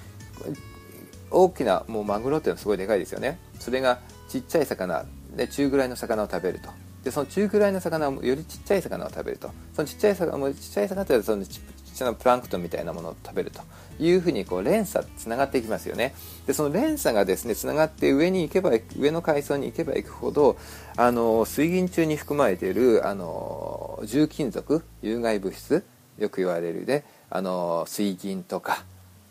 [1.30, 3.39] 大きなもうマグロっていうのはすごいでかいですよね。
[3.60, 6.69] それがちっちゃい魚で中ぐらいの魚を食べると。
[7.04, 9.52] でその中くらいの魚をよりちっちゃい魚を食べると。
[9.73, 11.62] そのちっちゃい魚もちっちゃい魚ってそのちっ
[11.93, 13.62] ちゃなプランクトンみたいなものを食べると。
[14.00, 16.13] いうふうにこう連鎖つながっていきますよね。
[16.45, 20.58] でその連鎖がですねつながって上に行けば上の階層に行けば行くほど
[20.95, 25.84] あの水銀中に含まれているあの重金属有害物質
[26.19, 28.84] よく言われるであの水銀とか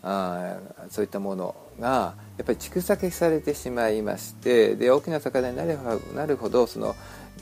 [0.09, 0.57] あ
[0.89, 6.95] そういったものがやっぱり蓄積されてしまいましてで大きな魚になればなるほどその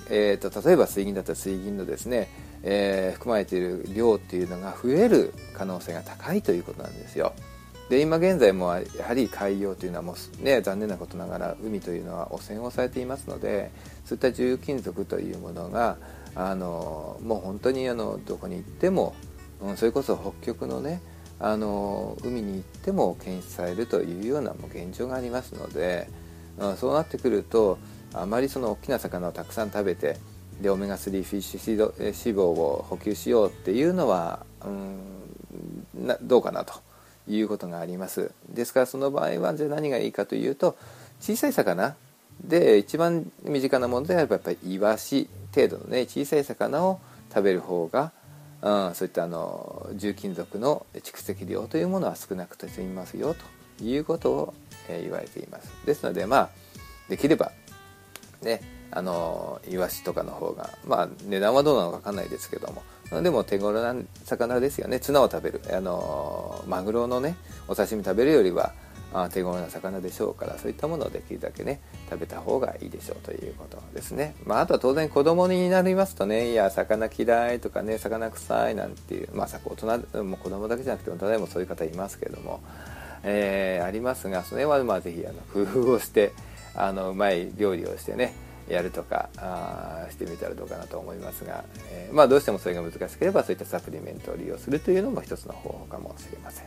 [0.09, 2.29] えーと、例えば水銀だったら水銀のですね、
[2.63, 7.33] えー、含まれている量っていうのが増える可能性が高いということなんですよ。
[7.89, 13.71] で今現在もやはり海洋というのはもう、ね、残念なことながら海というのは汚染をされていますので
[14.05, 15.97] そういった重金属というものが
[16.33, 19.13] あのもう本当にあのどこに行っても、
[19.61, 20.99] うん、それこそ北極のね
[21.39, 26.07] あの海に行っても検出されるというようなもう現状がありますので、
[26.57, 27.77] うん、そうなってくると
[28.13, 30.17] あまりその大きな魚をたくさん食べて
[30.61, 36.73] でオメガ3フィッシュ脂肪を補給しようっていうのはうんなどうかなと
[37.27, 38.31] いうことがあります。
[38.49, 40.77] ですからその場合はじゃ何がいいかというと
[41.19, 41.95] 小さい魚
[42.43, 48.11] で一番身近なものであればやっぱりイワシ程度のね小さい魚を食べる方が、
[48.65, 53.35] うん、そういったあの重金属の蓄積量というものは少なくて済みますよ
[53.77, 54.53] ということを、
[54.89, 55.71] えー、言われています。
[55.85, 56.49] ですのでまあ
[57.07, 57.51] できれば
[58.41, 64.99] ねあのイワシとかの方がまあ値段はどうなのか分かんないですけどもでも手頃な魚ですよね。
[64.99, 65.61] ツナを食べる。
[65.71, 67.35] あのマグロのね
[67.67, 68.73] お刺身食べるよりは
[69.23, 82.61] あ手頃な魚でしょうからそういったものをできるだけね食べた方がいいでしょうということですね、まあ、あとは当然子供になりますとねいや魚嫌いとかね魚臭いなんていうまあ大人も子供だけじゃなくて大人でもそういう方いますけども、
[83.23, 86.33] えー、ありますがそれはまあぜひあの工夫をして
[86.75, 88.33] あのうまい料理をしてね
[88.67, 96.65] やるとかあしてみたらどうかなと思いますが、えー、まあ、どうしてもそれが難しければそういったサプリメントを利用するというのも一つの方法かもしれません。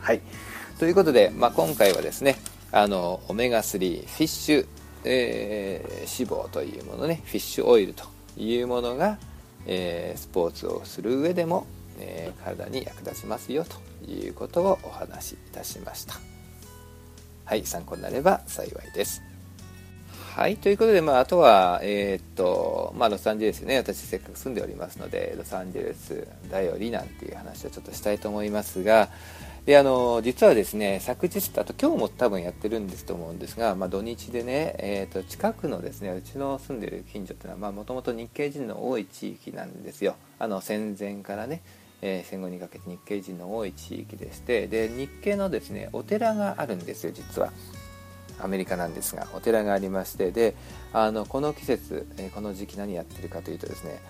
[0.00, 0.20] はい
[0.80, 2.38] ということで、まあ、今回はですね
[2.72, 4.66] あのオメガ3フィッシュ、
[5.04, 8.04] えー、脂肪というものねフィッシュオイルと
[8.38, 9.18] いうものが、
[9.66, 11.66] えー、スポーツをする上でも、
[11.98, 16.14] え体に役立ちますよということをお話しいたしました。
[17.44, 19.20] はい参考になれば幸いです。
[20.34, 29.10] はい、ということで、まあ、あとは、えー、っと、まあ、ロサンゼルスね、私せっかく住んでおりますので、ロサンゼルスだよりなんていう話をちょっとしたいと思いますが、
[29.70, 40.16] であの実はですね昨日あと今日も多分やってるんですと思うんですが、まあ、土日でね、えーと、近くのですねうちの住んでる近所っていうのはもともと日系人の多い地域なんですよ。
[40.40, 41.62] あの戦前からね、
[42.02, 47.52] えー、戦後にかけて日系人の多い地域でしてで日系のですねお寺があるんですよ実は。
[48.42, 50.56] アメリカなんですがお寺がありましてで
[50.92, 54.00] あのこの季節、え、この時期何やってるかというとですね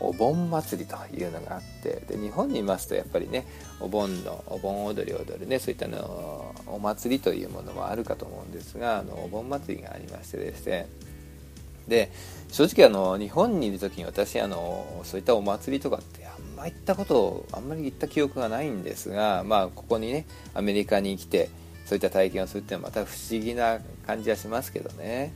[0.00, 3.46] お盆祭りというのがあってで日本にいますとやっぱりね
[3.80, 10.86] お盆のお盆踊り踊るねそういったのお祭りというものもあるかと思うんですがあのお盆祭りがありましてですね。
[11.88, 12.10] で
[12.50, 21.50] 正直あの日本にいる時に私あのそういったお祭りとかってあんま行ったことあんまり行った記憶がないんですがまあここにねアメリカに来て
[21.86, 25.32] そういった体験をするっていうのはまた不思議な感じはしますけどね。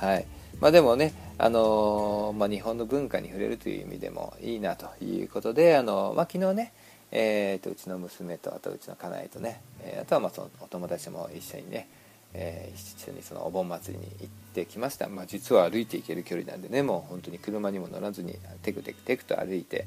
[0.00, 0.26] はい。
[0.60, 6.72] まあでもねあのまあ、日本の文化に触れるという意味でもいいなということで、あのまあ、昨日ね、
[7.12, 11.88] えーと、うちの娘とあとうちの家内とね、え、あとはまあそのお友達も一緒にね、
[12.34, 19.86] えー、一緒にそのお盆祭りに行ってきました、まあ、実は歩いて行ける距離なんでねもう本当に車にも乗らずにテクテクテクと歩いて、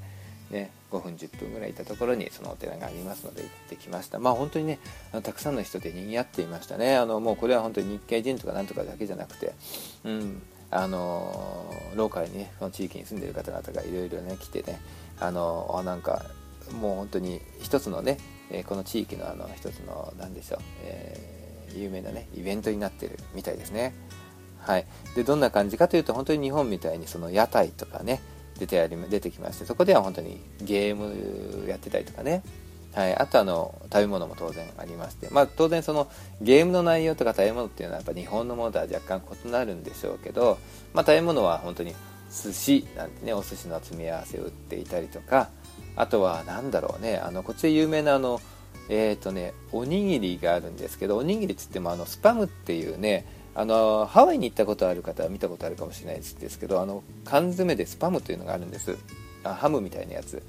[0.51, 4.19] ね、5分10分ぐらいいたところにそのお寺がありますので行ってきました。
[4.19, 4.79] まあ本当にね
[5.11, 6.95] あのたくさんの人で賑わっていましたね。
[6.95, 9.53] あのもうこれは本当に日系人とかなんとかだけじゃなくて、
[10.05, 14.81] うん、あのローカルにねその地域に住んでる方々がいろいろね来てね
[15.19, 16.25] あのあなんか
[16.73, 18.17] もう本当に一つのね、
[18.49, 23.93] えこの地域のあの一つの何でしょう、えー、有名なねイベントになってるみたいですね。
[24.59, 24.85] はい。
[25.15, 28.21] でどんな感じかというと本当に日本みたいにその屋台とかね
[28.59, 32.43] 出てあり出てきましてそこでは本当にゲームやってたりとかね
[32.93, 36.09] はい、あとあの食べ物も当然ありまして、まあ、当然その
[36.41, 40.57] ゲームの内容とか食べ物っていうのはやっぱ日本のものとは若干異なるんでしょうけど、
[40.93, 41.95] まあ、食べ物は本当に
[42.31, 45.49] 寿司なんてねお寿司の詰め合わせを売っていたりとか
[45.95, 48.41] あとは何だろうねあのこっちで有名なあの
[48.89, 58.97] えっ、ー、とねおにぎりがあるんですけどおにぎりっつってもあのスパムっていうねあのハワイに行ったことある方は見たことあるかもしれないですけどあの缶詰でスパムというのがあるんです。
[59.43, 60.41] あハムみたいなやつ。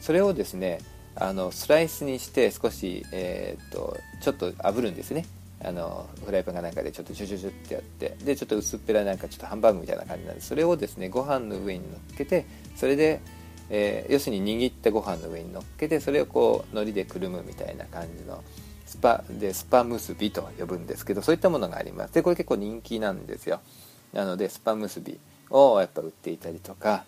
[0.00, 0.80] それをですね
[1.16, 5.26] あのスライスにして少し、えー、っとちょっと炙るんですね。
[5.62, 12.46] あのフライパンかなんかでちょっとジュジュジュってやってでちょっと薄っぺらなんかちょっとハンバーグみたいな感じなんでそれをですねご飯の上に乗っけて
[12.76, 13.20] それで、
[13.68, 18.42] えー、要するに握ったご飯の上に乗っけてそれをこう海苔でくるむみたいな感じの
[18.86, 22.14] スパでスパ結びと呼ぶんですけどそういったものがあります。
[22.14, 23.60] でこれ結構人気なんですよ。
[24.14, 25.20] なのでスパ結び
[25.50, 27.04] をやっぱ売っていたりとか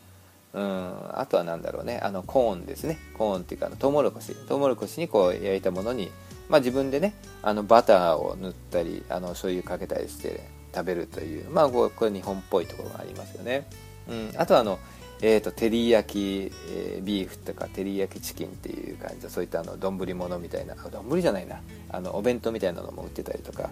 [0.54, 1.18] うん。
[1.18, 1.98] あとは何だろうね。
[2.02, 2.98] あのコーンですね。
[3.14, 4.34] コーンっていうかトウモロコシ。
[4.48, 6.10] トウモロコシにこう焼いたものに、
[6.48, 10.40] まあ、自分でねあのバターを塗ったりあの醤油かけたりして
[10.74, 13.66] 食べるというまあこれ日本っぽいところがありますよね、
[14.08, 14.78] うん、あとはあの
[15.24, 21.60] えーと、照り焼き、えー、ビーフとか照り焼きチキンっていう感じでそういったあの丼物みたいな丼じゃないな。
[21.90, 23.70] あのお弁当みたいなのも売ってたりとか。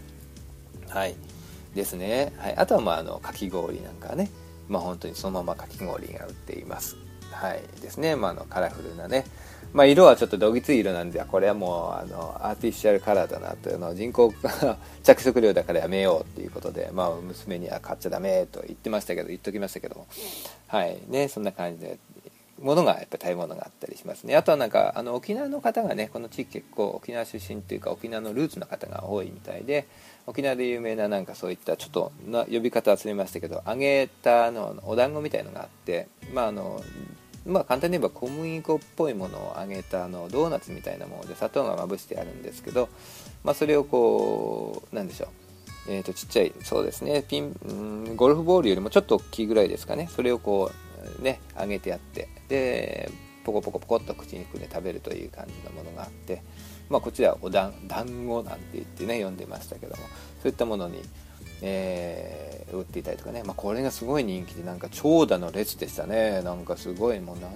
[0.88, 1.16] はい。
[1.74, 4.30] ですね、はい、あとはまああのかき氷なんかね。
[4.70, 6.96] まあ、本当にそのままかき氷が売っています。
[7.33, 7.62] はい。
[7.80, 9.24] ですね、まあ、のカラフルなね、
[9.72, 14.33] まあ、色はちょっとどぎつい色なんでこれはもうあのアーティフィシャルカラーだなというのを人工
[15.02, 20.06] 着色料だからやめようっていうことで、まあ、娘には買っちゃダメと言ってましたけど言っときましたけども。
[20.68, 20.98] はい。
[21.09, 21.98] ねそんな感じで
[22.61, 24.37] ものがやっぱり食べ物があったりしますね。
[24.37, 29.87] あとはなんかあの沖縄の方がねこの地域結構沖縄出身というか沖縄のルーツの方が多いみたいで
[30.26, 36.83] 沖縄で有名ななんかそういったちょっとな呼び方忘れましたけど揚げたのお団子みたいのがあってまああの
[37.46, 42.88] まあ簡単に言えば小麦粉っぽいものを揚げたあのドーナツみたいなもので砂糖がまぶしてあるんですけど、
[43.44, 45.28] まあ、それをこうなんでしょう。
[45.88, 47.24] えー、とちっちゃいそうですね。
[47.26, 50.09] ピンゴルフボールよりもちょっと大きいぐらいですかね。
[50.14, 50.70] それをこ
[51.18, 52.28] うね揚げてやって。
[52.48, 53.11] で
[53.42, 56.42] ポコポコポコっと口に含んで食べるという感じのものがあって。
[56.90, 60.03] まあ、こちらおだん団子なんて言ってね読んでましたけども
[60.42, 61.00] そういったものに、
[61.62, 66.42] えー、売っていたりとかね、まあ、これがすごい人気でなんか長蛇の列でしたね。
[66.42, 67.50] なんかすごいもうなん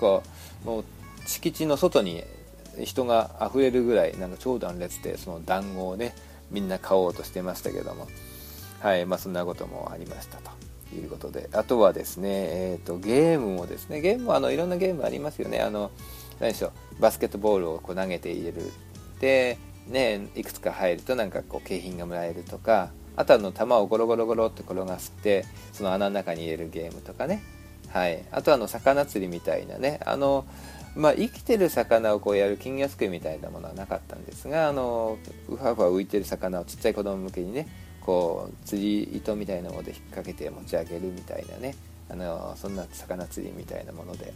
[0.00, 0.22] か
[0.64, 0.84] もう
[1.26, 2.22] 敷地の外に
[2.82, 6.14] 人が溢れるぐらいなんか長蛇の列でその団子をね
[6.50, 8.06] みんな買おうとしてましたけども。
[8.80, 10.50] はいまあそんなこともありましたと。
[10.96, 11.48] いうことで。
[11.52, 14.00] あとはですね、えーと、ゲームもですね。
[14.00, 15.60] ゲームはあのいろんなゲームありますよね。
[15.60, 15.90] あの
[16.40, 16.72] 何でしょう。
[17.00, 18.72] バスケットボールをこう投げて入れる。
[19.20, 27.42] で、ね、いくつか入るとなんかこう景品がもらえるとかあとはの球をゴロゴロゴロって転がすってその穴の中に入れるゲームとかね、
[27.88, 30.00] はい、あとはの魚釣りみたいなね。
[30.06, 30.46] あの、
[30.94, 37.68] まあ、生きてる魚をこうやる金魚すくいみたいなものはなかったんですがあのうわふわ浮いてる魚をちっちゃい子供向けにね
[38.00, 41.74] こう釣り糸みたいなもので引っ掛けて持ち上げるみたいなね。
[42.10, 44.32] あのそんな魚釣りみたいなもので。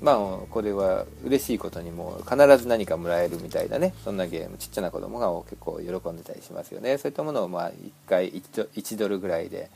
[0.00, 0.16] まあ
[0.50, 3.94] これは嬉しいことにも必ず何かもらえるみたいなね。
[4.04, 6.98] そんなゲームちっちゃな子供が結構喜んでたりしますよね。
[6.98, 9.70] そういったものをまあ1回 1, ドルぐらいで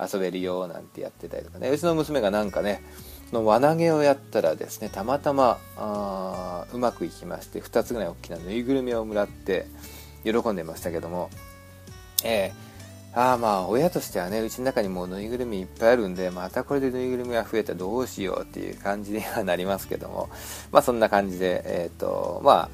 [0.00, 1.68] 遊べるよなんてやってたりとかね。
[1.68, 2.82] うちの娘がなんかね
[3.30, 9.66] その輪投げをやったらですねたまたまあうまくいきまして2つぐらい大きなぬいぐるみをもらって
[10.24, 11.28] 喜んでましたけども。
[12.24, 12.65] えー
[13.16, 20.28] ああまあ親としてはねうちの中にもうぬいぐるみいっぱいあるんでまたこれでぬいぐるみが増えたらどうしようっていう感じにはなりますけども
[20.70, 22.68] まあそんな感じでえっ、ー、とまあ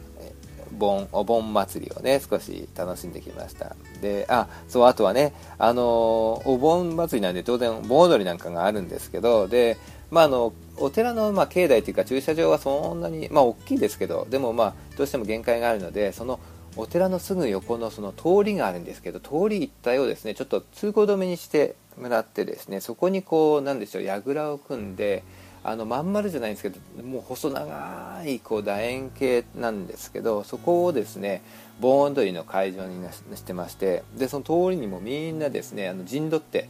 [0.73, 3.77] 盆お盆祭りをね少し楽しんできました。
[4.01, 9.77] であそうあとはねあのお盆祭りなんで当然盆踊りなんかがあるんですけどで
[10.11, 16.41] まああのお寺のまあ境内というか駐車場はそんなにまあ大きいですけどでもまあどうしても限界があるのでその
[16.77, 25.23] お寺のすぐ横のその通りがあるんですけど通り一帯をですねちょっと通行止めにしてもらってですねそこにこうなんでしょう櫓を組んで
[25.65, 31.43] あのまん丸じゃないんですけどもう細長いこう楕円形なんですけどそこをですね
[31.81, 36.69] 盆踊りの会場にしてましてでその通りにもみんなですねあの陣取って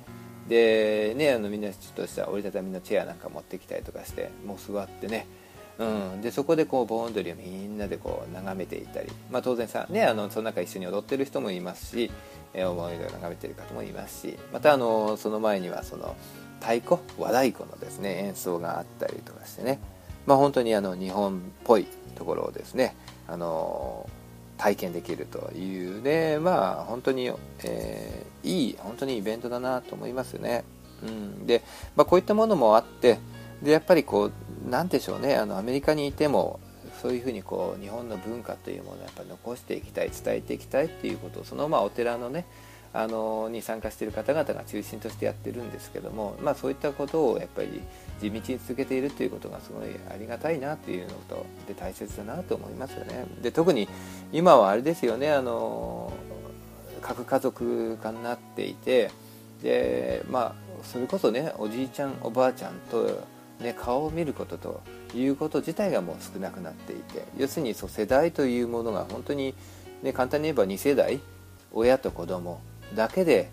[0.48, 5.26] でねあのみんなちょっとした折りたたみのチェアなんか持ってきたりとかしてもう座ってね
[5.82, 12.10] うん、でそこでこう盆踊りをみんなでこう眺めていたり、まあ、当然さ、ね、あのその中一緒に踊ってる人もいますし、
[12.54, 16.14] えー、盆踊りを眺めてる方もいますしまたあのその前にはその
[16.60, 16.98] 太鼓？
[17.18, 19.80] 和太鼓のですね演奏があったりとかしてね、
[20.26, 22.94] まあ、本当にあの日本っぽいところをですね
[23.26, 24.08] あの
[24.58, 27.32] 体験できるというねまあ本当に、
[27.64, 30.64] えー、いい本当にイベントだなと思いますよね。
[31.02, 31.64] うん、で、
[31.96, 33.18] まあ、こういったものもあって
[33.60, 34.32] でやっぱりこう
[34.68, 36.60] 何でしょうねあのアメリカにいても
[37.00, 42.44] そういうふうにこう日本の文化というものをやっぱ残していきたい伝えていきたいっていうことをそのまあお寺のね
[42.94, 47.80] あのに参加している方々が中心としてやってるんですけども、まあ、そういったことをやっぱり
[48.20, 53.24] 地道に続けているということがすごいありがたいなというのとで大切だなと思いますよね。
[53.40, 53.88] で特に
[54.30, 56.12] 今はあれですよねあの
[57.00, 59.10] 核家族化になっていて
[59.62, 63.26] でまあそれこそねおじいちゃんおばあちゃんと
[63.62, 64.82] ね、顔を見ることと
[65.14, 69.54] いうこと自体がもう少なくなっていて要するにそう世代というものが本当に、
[70.02, 71.20] ね、簡単に言えば2世代
[71.72, 72.60] 親と子供
[72.94, 73.50] だけで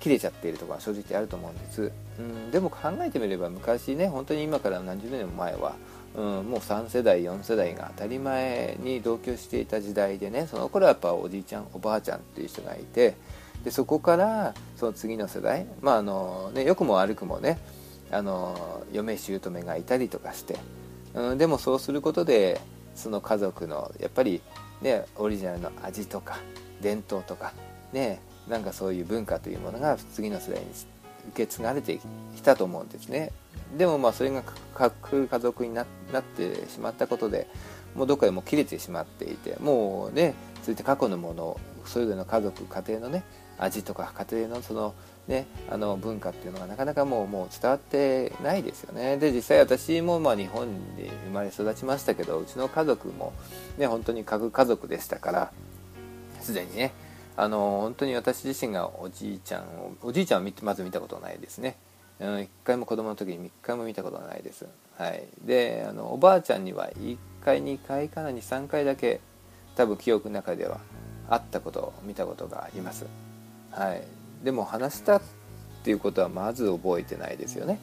[0.00, 5.74] 切れちゃっているところ正直あると思うんです、うん、でも考えてみれば昔ね本当に今から何十年も前は、
[6.14, 13.16] うん、もう3世代4世代が当たり前に同居していた時代でねその頃はやっぱおじいちゃんおばあちゃんっていう人がいて
[13.64, 17.58] でそこからその次の世代まああのね良くも悪くもね
[18.10, 20.56] あの嫁姑がいたりとかして、
[21.14, 22.60] うん、でもそうすることで
[22.94, 24.40] その家族のやっぱり
[24.80, 26.38] ねオリジナルの味とか
[26.80, 27.52] 伝統とか
[27.92, 31.98] ねなんかそういう文化というものが次の世代に受け継がれて
[32.34, 33.30] きたと思うんですね。
[33.76, 34.42] でもまあそれが
[34.74, 35.86] 核家族になっ
[36.22, 37.46] てしまったことで
[37.94, 43.24] もうどっかでも切れてしまっていてもうねそういった過去のものそれぞれの家族家庭のね
[43.58, 44.94] 味とか家庭のその
[45.28, 49.18] ね、あの文化っていうのがなかなかもうもう伝わってないですよね。
[49.18, 53.34] で実際私もまあ日本で生まれ育ちましたけどうちの家族も
[53.76, 55.52] ね本当に核家族でしたから
[56.40, 56.92] すでにね
[57.36, 61.76] あの本当に私自身がおじいちゃんをおじいちゃんはまず見たことないですね。
[62.20, 64.66] 1回も子供の時に1回も見たことないです、
[64.96, 69.20] はい、であのおばあちゃんには1回2回かな23回だけ
[69.76, 70.80] 多分記憶の中では
[71.28, 73.06] あったことを見たことがあります、
[73.70, 74.02] はい、
[74.42, 75.22] でも話したっ
[75.82, 77.78] ていうことはまず覚えてないですよね。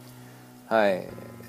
[0.68, 1.08] はい。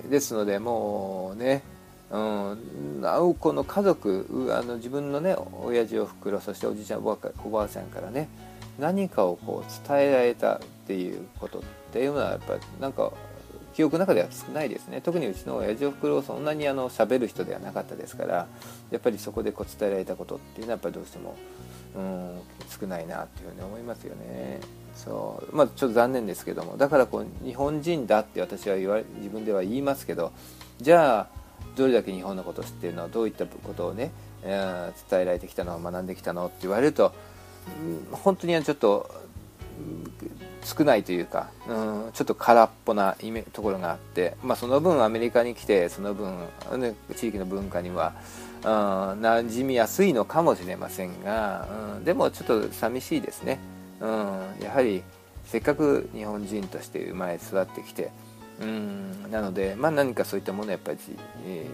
[0.09, 1.63] ですのでもうね
[2.11, 7.17] うん、会う子の家族あの自分のね親父おふくろそしておじいちゃんお
[7.51, 8.29] ばあちゃんからね
[8.79, 13.13] 何かをこう伝えられたっていうことっていうのはやっぱりなんか
[13.75, 15.03] 記憶の中では少ないですね。
[15.03, 18.47] 特にうちの親父おふくろそんなにあの喋る人ではなかったですから
[18.91, 21.37] やっぱりそこでこう伝えられたことっていうのはやっぱりどうしても
[21.97, 22.41] うん
[22.81, 24.61] 少ないなっていうふうに思いますよね。
[24.97, 30.33] そうまあ、ちょっと残念ですけどもだからこう日本人だって私は言わ自分では言いますけど
[30.81, 31.37] じゃあ
[31.77, 34.11] どれだけ日本のことを知ってるのどういったことをね、
[34.43, 37.13] えー、伝えられてきたの学んできたのって言われると、
[38.11, 39.11] うん、本当にちょっと、
[40.65, 41.73] 少ないというか、う
[42.09, 46.39] ん、ちょっと空っぽなイメところがあって、まあ、その分アメリカに来てその分、
[46.79, 48.15] ね、地域の文化には、
[48.65, 48.71] うん、
[49.21, 51.69] 馴染みやすいのかもしれませんが、
[51.99, 53.61] うん、でもちょっと寂しいですね。
[54.01, 55.03] うん、やはり
[55.45, 58.11] せっかく日本人として生まれ育ってきて
[58.61, 60.99] うんなので、まあ、何かそういったものをやっぱり、
[61.47, 61.69] え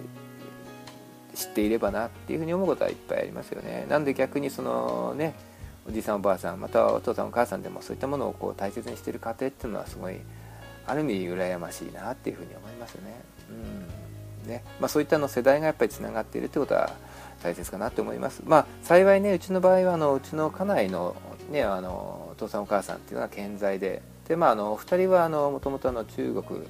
[1.33, 3.87] ー、知っていればなっていうふうに思うことはいっぱいありますよね。
[3.89, 5.35] なんで逆にそのね
[5.89, 10.17] おじいさんおばあさんまたはお父さんお母さんでもそういったものをこう大切にしてる家庭っていうのはすごい
[10.87, 13.21] ある意味羨ましいなっていうふうに思いますよね。
[13.51, 16.93] うんねまあ、そういったの世代がやっぱりつながっているということは
[17.43, 18.43] 大切かなと思います。
[18.45, 21.17] まあ、幸いねうちの場合はあのうちの家内の,、
[21.53, 26.63] ね、あのお父さんお母さんっていうのは健在でで、まあ、あのお二人はもともと中国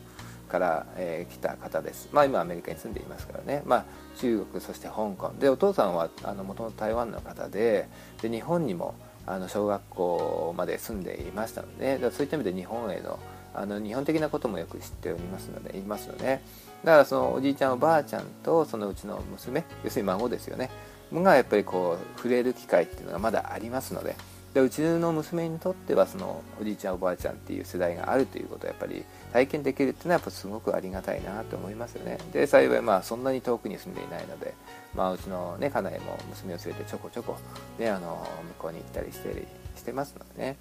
[0.49, 3.85] から、えー、来た方です、まあ、今アメリカに住んでいますからね、まあ、
[4.19, 5.33] 中国そして香港。
[5.39, 6.11] でお父さんは
[6.45, 7.89] もともと台湾の方で
[8.21, 13.19] で日本にもあの小学校まで住んでいましたのでそういった意味で日本への
[13.55, 16.41] あの日本的なこともよく知っておりますのでいますので
[16.85, 20.71] だからそのおじいちゃんおばあちゃんとそのうちの娘要するに孫ですよね。
[21.13, 24.17] がやっぱりこう触れる機会っていうのがまだありますので
[24.55, 32.19] でうちの娘にとってはそのおじいちゃんおばあちゃんっていう世代があるということをやっぱり体験できるっていうのはやっぱすごくありがたいなと思いますよね。
[32.33, 34.55] で幸いまあそんなに遠くに住んでいないので、
[34.95, 37.37] まあ、うちのね家内も娘を連れてちょこちょこ、
[37.79, 40.57] ね、あの向こうに行ったりしてしてますのでね。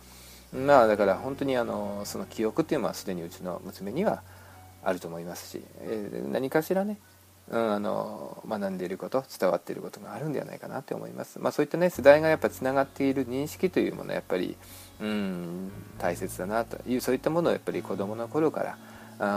[0.53, 4.21] まあだから本当にあのその記憶っていうのはすでにうちの娘には
[4.83, 6.97] あると思いますし、え、何かしらね
[7.51, 14.55] うん、あの学んでいること伝わっていることがあるんではないかなと思います、まあ、そういったね世代がやっぱつながっている認識というものはやっぱり、
[15.01, 16.77] うん、大切だなと。
[16.89, 18.77] いうそういったものをやっぱり子どもの頃から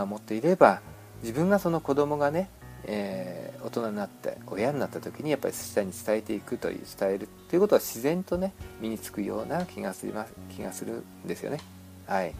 [0.01, 0.81] あ持っていれば
[1.21, 2.49] 自分がその子供がね、
[2.85, 10.13] えー、大人になって親になった時にやっぱり下に伝えていくという伝えるということは自然とね身につくような気がする
[10.55, 11.59] 気がするんですよね。
[12.07, 12.33] はい。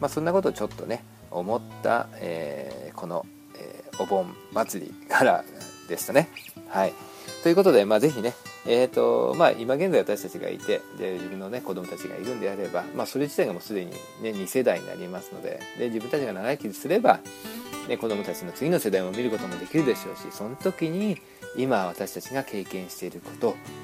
[0.00, 3.26] まあ、そんなことをちょっとね思った、えー、この
[3.98, 5.44] お盆祭りから
[5.88, 6.28] でしたね。
[6.68, 6.92] はい。
[7.42, 8.34] ということで、まあ、ぜひね、
[8.66, 17.20] えーとまあ、今現在私たちがいてで自分の、ね、子供たちがいるんであれば、まあ、それ自体がもうすでに、ね、2世代になりますのでで自分たちが長生きすれば、
[17.88, 21.18] ね、子供たちの次の世代も見ることもできるでしょうしその時に
[21.56, 23.30] 今私たちが経験しているこ